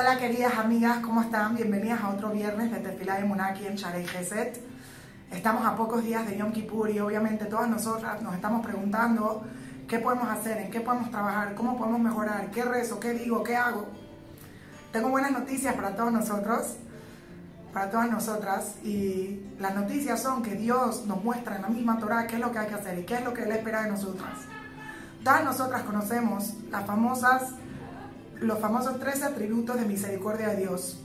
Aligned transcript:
Hola 0.00 0.16
queridas 0.16 0.56
amigas, 0.56 0.98
¿cómo 0.98 1.22
están? 1.22 1.56
Bienvenidas 1.56 2.00
a 2.02 2.10
otro 2.10 2.30
viernes 2.30 2.70
de 2.70 2.78
Tefilá 2.78 3.16
de 3.16 3.24
Munaki 3.24 3.66
en 3.66 3.74
Sharei 3.74 4.06
Geset. 4.06 4.56
Estamos 5.32 5.66
a 5.66 5.74
pocos 5.74 6.04
días 6.04 6.24
de 6.24 6.38
Yom 6.38 6.52
Kippur 6.52 6.88
y 6.88 7.00
obviamente 7.00 7.46
todas 7.46 7.68
nosotras 7.68 8.22
nos 8.22 8.32
estamos 8.32 8.64
preguntando 8.64 9.42
qué 9.88 9.98
podemos 9.98 10.28
hacer, 10.28 10.58
en 10.58 10.70
qué 10.70 10.80
podemos 10.80 11.10
trabajar, 11.10 11.56
cómo 11.56 11.76
podemos 11.76 12.00
mejorar, 12.00 12.48
qué 12.52 12.62
rezo, 12.62 13.00
qué 13.00 13.12
digo, 13.12 13.42
qué 13.42 13.56
hago. 13.56 13.88
Tengo 14.92 15.08
buenas 15.08 15.32
noticias 15.32 15.74
para 15.74 15.96
todos 15.96 16.12
nosotros, 16.12 16.76
para 17.72 17.90
todas 17.90 18.08
nosotras 18.08 18.76
y 18.84 19.40
las 19.58 19.74
noticias 19.74 20.22
son 20.22 20.44
que 20.44 20.54
Dios 20.54 21.06
nos 21.06 21.24
muestra 21.24 21.56
en 21.56 21.62
la 21.62 21.68
misma 21.70 21.98
Torah 21.98 22.28
qué 22.28 22.36
es 22.36 22.40
lo 22.40 22.52
que 22.52 22.60
hay 22.60 22.68
que 22.68 22.74
hacer 22.76 23.00
y 23.00 23.02
qué 23.02 23.16
es 23.16 23.24
lo 23.24 23.34
que 23.34 23.42
Él 23.42 23.50
espera 23.50 23.82
de 23.82 23.90
nosotras. 23.90 24.38
Todas 25.24 25.42
nosotras 25.42 25.82
conocemos 25.82 26.54
las 26.70 26.86
famosas 26.86 27.52
los 28.40 28.58
famosos 28.58 29.00
13 29.00 29.24
atributos 29.24 29.78
de 29.78 29.86
misericordia 29.86 30.48
de 30.48 30.56
Dios. 30.56 31.00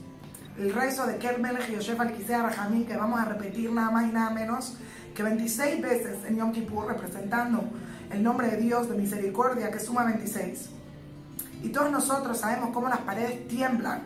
El 0.58 0.74
rezo 0.74 1.08
de 1.08 1.18
Kermelech 1.18 1.72
Yosef 1.72 2.00
al 2.00 2.10
Rahamim, 2.10 2.86
que 2.86 2.96
vamos 2.96 3.20
a 3.20 3.26
repetir 3.26 3.72
nada 3.72 3.90
más 3.90 4.08
y 4.08 4.12
nada 4.12 4.30
menos 4.30 4.78
que 5.16 5.24
26 5.24 5.82
veces 5.82 6.18
en 6.28 6.38
Yom 6.38 6.52
Kippur, 6.52 6.88
representando 6.88 7.64
el 8.12 8.22
nombre 8.22 8.48
de 8.48 8.58
Dios 8.58 8.90
de 8.90 8.96
misericordia, 8.96 9.72
que 9.72 9.80
suma 9.80 10.04
26. 10.04 10.70
Y 11.64 11.70
todos 11.70 11.92
nosotros 11.92 12.40
sabemos 12.40 12.70
cómo 12.72 12.90
las 12.90 13.00
paredes 13.00 13.48
tiemblan 13.48 14.04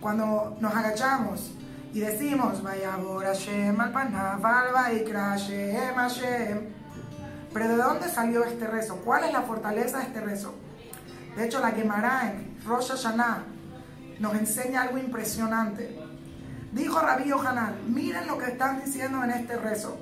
cuando 0.00 0.56
nos 0.60 0.74
agachamos 0.74 1.52
y 1.92 2.00
decimos, 2.00 2.62
Vaya 2.62 2.92
Hashem 2.92 3.80
al 3.80 3.92
Hashem 3.92 5.94
Hashem. 5.94 6.60
Pero 7.52 7.68
¿de 7.68 7.76
dónde 7.76 8.08
salió 8.08 8.44
este 8.44 8.66
rezo? 8.66 8.96
¿Cuál 9.04 9.24
es 9.24 9.32
la 9.32 9.42
fortaleza 9.42 9.98
de 9.98 10.04
este 10.04 10.20
rezo? 10.20 10.54
De 11.36 11.44
hecho, 11.44 11.60
la 11.60 11.70
Gemara 11.70 12.32
en 12.32 12.58
Rosh 12.66 12.88
Hashanah 12.88 13.44
nos 14.20 14.34
enseña 14.34 14.82
algo 14.82 14.96
impresionante. 14.96 16.00
Dijo 16.72 16.98
Rabí 16.98 17.28
Yohanan, 17.28 17.76
miren 17.94 18.26
lo 18.26 18.38
que 18.38 18.46
están 18.46 18.82
diciendo 18.82 19.22
en 19.22 19.30
este 19.30 19.56
rezo. 19.56 19.98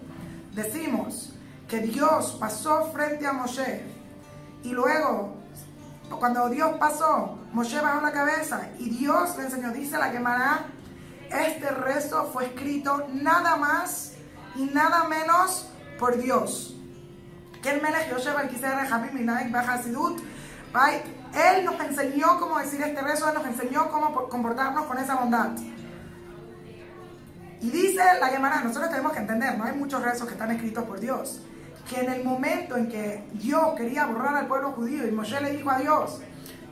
Decimos 0.54 1.34
que 1.68 1.80
Dios 1.80 2.36
pasó 2.38 2.92
frente 2.92 3.26
a 3.26 3.32
Moshe 3.32 3.82
y 4.62 4.70
luego, 4.70 5.36
cuando 6.20 6.48
Dios 6.48 6.76
pasó, 6.78 7.38
Moshe 7.52 7.80
bajó 7.80 8.00
la 8.00 8.12
cabeza 8.12 8.68
y 8.78 8.90
Dios 8.90 9.36
le 9.36 9.44
enseñó, 9.44 9.72
dice 9.72 9.98
la 9.98 10.10
Gemara, 10.10 10.66
este 11.30 11.68
rezo 11.68 12.30
fue 12.32 12.46
escrito 12.46 13.08
nada 13.12 13.56
más 13.56 14.12
y 14.54 14.66
nada 14.66 15.08
menos 15.08 15.68
por 15.98 16.16
Dios. 16.16 16.76
Que 17.60 17.70
el 17.72 17.82
Melech 17.82 18.10
Yosef 18.10 18.36
al 18.36 18.48
él 21.34 21.64
nos 21.64 21.80
enseñó 21.80 22.38
cómo 22.40 22.58
decir 22.58 22.82
este 22.82 23.00
rezo, 23.00 23.28
Él 23.28 23.34
nos 23.34 23.46
enseñó 23.46 23.88
cómo 23.90 24.28
comportarnos 24.28 24.86
con 24.86 24.98
esa 24.98 25.16
bondad. 25.16 25.50
Y 27.60 27.70
dice 27.70 28.02
la 28.20 28.28
Gemara, 28.28 28.60
nosotros 28.60 28.90
tenemos 28.90 29.12
que 29.12 29.20
entender, 29.20 29.56
no 29.56 29.64
hay 29.64 29.74
muchos 29.74 30.02
rezos 30.02 30.26
que 30.26 30.34
están 30.34 30.50
escritos 30.50 30.84
por 30.84 31.00
Dios, 31.00 31.40
que 31.88 32.00
en 32.00 32.12
el 32.12 32.24
momento 32.24 32.76
en 32.76 32.88
que 32.88 33.24
Dios 33.32 33.74
quería 33.76 34.06
borrar 34.06 34.34
al 34.36 34.46
pueblo 34.46 34.72
judío 34.72 35.06
y 35.06 35.12
Moshe 35.12 35.40
le 35.40 35.52
dijo 35.52 35.70
a 35.70 35.78
Dios, 35.78 36.20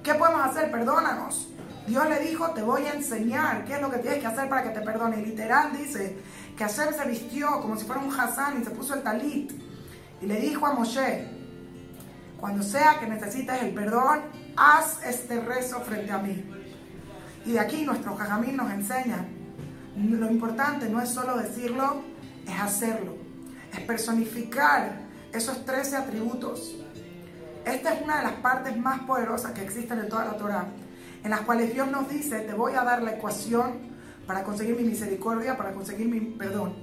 ¿qué 0.02 0.14
podemos 0.14 0.44
hacer? 0.44 0.70
Perdónanos. 0.70 1.48
Dios 1.86 2.08
le 2.08 2.20
dijo, 2.20 2.50
te 2.50 2.62
voy 2.62 2.82
a 2.86 2.94
enseñar 2.94 3.64
qué 3.64 3.74
es 3.74 3.80
lo 3.80 3.90
que 3.90 3.98
tienes 3.98 4.20
que 4.20 4.26
hacer 4.26 4.48
para 4.48 4.62
que 4.62 4.70
te 4.70 4.80
perdone. 4.80 5.16
Literal 5.16 5.72
dice 5.72 6.18
que 6.56 6.64
Hashem 6.64 6.94
se 6.94 7.08
vistió 7.08 7.60
como 7.60 7.76
si 7.76 7.84
fuera 7.84 8.00
un 8.00 8.12
Hassan 8.12 8.60
y 8.60 8.64
se 8.64 8.70
puso 8.70 8.94
el 8.94 9.02
talit. 9.02 9.52
Y 10.20 10.26
le 10.26 10.38
dijo 10.38 10.64
a 10.66 10.74
Moshe, 10.74 11.41
cuando 12.42 12.64
sea 12.64 12.98
que 12.98 13.06
necesites 13.06 13.62
el 13.62 13.72
perdón, 13.72 14.22
haz 14.56 14.98
este 15.06 15.38
rezo 15.38 15.78
frente 15.82 16.10
a 16.10 16.18
mí. 16.18 16.44
Y 17.46 17.52
de 17.52 17.60
aquí 17.60 17.84
nuestro 17.84 18.16
jajamín 18.16 18.56
nos 18.56 18.68
enseña, 18.72 19.24
lo 19.96 20.28
importante 20.28 20.88
no 20.88 21.00
es 21.00 21.10
solo 21.10 21.36
decirlo, 21.36 22.02
es 22.44 22.60
hacerlo, 22.60 23.14
es 23.72 23.78
personificar 23.82 25.02
esos 25.32 25.64
13 25.64 25.98
atributos. 25.98 26.74
Esta 27.64 27.94
es 27.94 28.02
una 28.02 28.16
de 28.16 28.24
las 28.24 28.32
partes 28.32 28.76
más 28.76 29.02
poderosas 29.02 29.52
que 29.52 29.62
existen 29.62 30.00
en 30.00 30.08
toda 30.08 30.24
la 30.24 30.36
Torah, 30.36 30.66
en 31.22 31.30
las 31.30 31.42
cuales 31.42 31.72
Dios 31.72 31.88
nos 31.92 32.08
dice, 32.08 32.40
te 32.40 32.54
voy 32.54 32.72
a 32.72 32.82
dar 32.82 33.04
la 33.04 33.12
ecuación 33.12 33.92
para 34.26 34.42
conseguir 34.42 34.74
mi 34.74 34.82
misericordia, 34.82 35.56
para 35.56 35.70
conseguir 35.70 36.08
mi 36.08 36.18
perdón. 36.18 36.74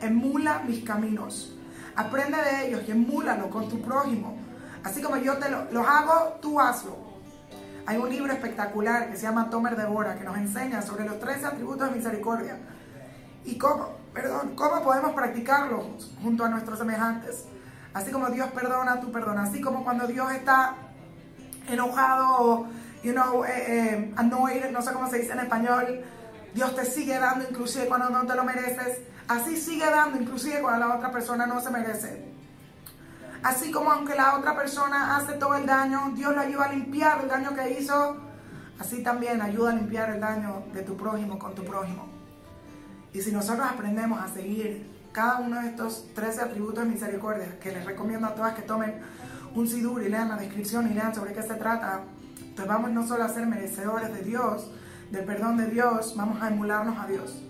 Emula 0.00 0.64
mis 0.66 0.82
caminos, 0.82 1.56
aprende 1.94 2.38
de 2.38 2.66
ellos 2.66 2.82
y 2.88 2.90
emúlalo 2.90 3.48
con 3.48 3.68
tu 3.68 3.80
prójimo 3.80 4.41
Así 4.84 5.00
como 5.00 5.16
yo 5.16 5.38
te 5.38 5.48
lo, 5.48 5.64
los 5.70 5.86
hago, 5.86 6.38
tú 6.40 6.60
hazlo. 6.60 6.96
Hay 7.86 7.96
un 7.96 8.08
libro 8.08 8.32
espectacular 8.32 9.10
que 9.10 9.16
se 9.16 9.22
llama 9.22 9.50
Tomer 9.50 9.76
Devora 9.76 10.16
que 10.16 10.24
nos 10.24 10.36
enseña 10.36 10.82
sobre 10.82 11.04
los 11.04 11.18
13 11.18 11.46
atributos 11.46 11.90
de 11.90 11.96
misericordia 11.96 12.58
y 13.44 13.58
cómo, 13.58 13.96
perdón, 14.14 14.54
cómo 14.54 14.82
podemos 14.82 15.12
practicarlos 15.12 16.12
junto 16.22 16.44
a 16.44 16.48
nuestros 16.48 16.78
semejantes. 16.78 17.44
Así 17.92 18.10
como 18.10 18.28
Dios 18.30 18.48
perdona, 18.52 19.00
tú 19.00 19.10
perdonas. 19.10 19.50
Así 19.50 19.60
como 19.60 19.84
cuando 19.84 20.06
Dios 20.06 20.30
está 20.32 20.76
enojado, 21.68 22.66
you 23.02 23.12
know, 23.12 23.44
eh, 23.44 23.50
eh, 23.50 24.14
annoyed, 24.16 24.70
no 24.70 24.80
sé 24.80 24.92
cómo 24.92 25.08
se 25.08 25.18
dice 25.18 25.32
en 25.32 25.40
español, 25.40 26.02
Dios 26.54 26.74
te 26.76 26.84
sigue 26.84 27.18
dando 27.18 27.46
inclusive 27.48 27.86
cuando 27.86 28.10
no 28.10 28.24
te 28.26 28.34
lo 28.34 28.44
mereces. 28.44 29.00
Así 29.26 29.56
sigue 29.56 29.86
dando 29.86 30.20
inclusive 30.20 30.60
cuando 30.60 30.86
la 30.86 30.94
otra 30.96 31.10
persona 31.10 31.46
no 31.46 31.60
se 31.60 31.70
merece. 31.70 32.31
Así 33.42 33.72
como 33.72 33.90
aunque 33.90 34.14
la 34.14 34.38
otra 34.38 34.56
persona 34.56 35.16
hace 35.16 35.32
todo 35.32 35.56
el 35.56 35.66
daño, 35.66 36.12
Dios 36.14 36.32
le 36.32 36.42
ayuda 36.42 36.66
a 36.66 36.72
limpiar 36.72 37.22
el 37.22 37.28
daño 37.28 37.54
que 37.54 37.80
hizo, 37.80 38.16
así 38.78 39.02
también 39.02 39.42
ayuda 39.42 39.72
a 39.72 39.74
limpiar 39.74 40.10
el 40.10 40.20
daño 40.20 40.62
de 40.72 40.82
tu 40.82 40.96
prójimo 40.96 41.38
con 41.40 41.52
tu 41.52 41.64
prójimo. 41.64 42.06
Y 43.12 43.20
si 43.20 43.32
nosotros 43.32 43.66
aprendemos 43.68 44.22
a 44.22 44.28
seguir 44.28 44.88
cada 45.10 45.40
uno 45.40 45.60
de 45.60 45.68
estos 45.68 46.06
13 46.14 46.40
atributos 46.40 46.84
de 46.84 46.90
misericordia, 46.90 47.58
que 47.58 47.72
les 47.72 47.84
recomiendo 47.84 48.28
a 48.28 48.34
todas 48.34 48.54
que 48.54 48.62
tomen 48.62 49.00
un 49.56 49.66
sidur 49.66 50.02
y 50.02 50.08
lean 50.08 50.28
la 50.28 50.36
descripción 50.36 50.88
y 50.90 50.94
lean 50.94 51.12
sobre 51.12 51.34
qué 51.34 51.42
se 51.42 51.54
trata, 51.54 52.02
pues 52.54 52.68
vamos 52.68 52.92
no 52.92 53.04
solo 53.06 53.24
a 53.24 53.28
ser 53.28 53.46
merecedores 53.46 54.14
de 54.14 54.22
Dios, 54.22 54.70
del 55.10 55.24
perdón 55.24 55.56
de 55.56 55.66
Dios, 55.66 56.14
vamos 56.16 56.40
a 56.40 56.48
emularnos 56.48 56.96
a 56.96 57.08
Dios. 57.08 57.42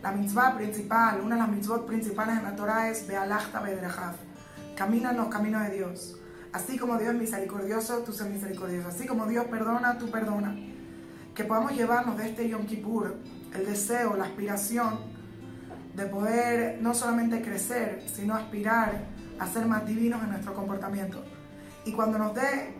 La 0.00 0.12
mitzvah 0.12 0.54
principal, 0.54 1.20
una 1.20 1.34
de 1.34 1.40
las 1.40 1.50
mitzvot 1.50 1.86
principales 1.86 2.38
en 2.38 2.44
la 2.44 2.54
Torah 2.54 2.88
es 2.88 3.06
Bealachta 3.06 3.60
Bedrachav 3.60 4.14
Camina 4.76 5.10
en 5.10 5.16
los 5.16 5.28
caminos 5.28 5.62
de 5.68 5.76
Dios. 5.76 6.18
Así 6.52 6.78
como 6.78 6.98
Dios 6.98 7.14
es 7.14 7.20
misericordioso, 7.20 7.98
tú 7.98 8.12
seas 8.12 8.30
misericordioso. 8.30 8.88
Así 8.88 9.06
como 9.06 9.26
Dios 9.26 9.46
perdona, 9.46 9.98
tú 9.98 10.10
perdona. 10.10 10.56
Que 11.34 11.44
podamos 11.44 11.72
llevarnos 11.72 12.16
de 12.16 12.28
este 12.28 12.48
Yom 12.48 12.66
Kippur 12.66 13.16
el 13.54 13.66
deseo, 13.66 14.16
la 14.16 14.24
aspiración 14.24 14.98
de 15.94 16.06
poder 16.06 16.82
no 16.82 16.92
solamente 16.94 17.40
crecer, 17.40 18.02
sino 18.12 18.34
aspirar 18.34 19.06
a 19.38 19.46
ser 19.46 19.66
más 19.66 19.86
divinos 19.86 20.22
en 20.22 20.30
nuestro 20.30 20.54
comportamiento. 20.54 21.24
Y 21.84 21.92
cuando 21.92 22.18
nos 22.18 22.34
dé 22.34 22.74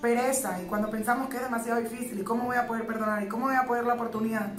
pereza 0.00 0.60
y 0.62 0.66
cuando 0.66 0.90
pensamos 0.90 1.28
que 1.28 1.36
es 1.36 1.42
demasiado 1.42 1.80
difícil 1.80 2.20
y 2.20 2.22
cómo 2.22 2.44
voy 2.44 2.56
a 2.56 2.66
poder 2.66 2.86
perdonar 2.86 3.22
y 3.22 3.28
cómo 3.28 3.46
voy 3.46 3.56
a 3.56 3.64
poder 3.64 3.84
la 3.84 3.94
oportunidad, 3.94 4.52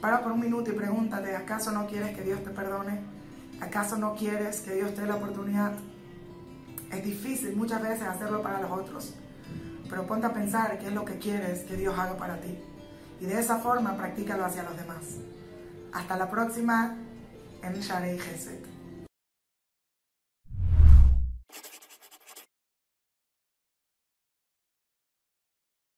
para 0.00 0.22
por 0.22 0.32
un 0.32 0.40
minuto 0.40 0.70
y 0.70 0.74
pregúntate, 0.74 1.34
¿acaso 1.34 1.72
no 1.72 1.86
quieres 1.86 2.16
que 2.16 2.22
Dios 2.22 2.42
te 2.44 2.50
perdone? 2.50 3.00
¿Acaso 3.60 3.96
no 3.96 4.14
quieres 4.14 4.60
que 4.60 4.74
Dios 4.74 4.94
te 4.94 5.00
dé 5.02 5.06
la 5.06 5.16
oportunidad? 5.16 5.72
Es 6.90 7.04
difícil 7.04 7.56
muchas 7.56 7.82
veces 7.82 8.02
hacerlo 8.02 8.42
para 8.42 8.60
los 8.60 8.70
otros, 8.70 9.14
pero 9.88 10.06
ponte 10.06 10.26
a 10.26 10.32
pensar 10.32 10.78
qué 10.78 10.86
es 10.86 10.92
lo 10.92 11.04
que 11.04 11.18
quieres 11.18 11.60
que 11.64 11.76
Dios 11.76 11.98
haga 11.98 12.16
para 12.16 12.40
ti. 12.40 12.58
Y 13.20 13.26
de 13.26 13.40
esa 13.40 13.58
forma 13.58 13.96
practícalo 13.96 14.44
hacia 14.44 14.62
los 14.62 14.76
demás. 14.76 15.18
Hasta 15.92 16.16
la 16.16 16.30
próxima 16.30 16.96
en 17.62 17.74
Sharei 17.80 18.18
Geset. 18.18 18.75